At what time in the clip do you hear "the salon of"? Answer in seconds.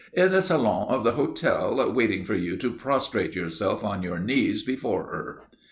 0.31-1.03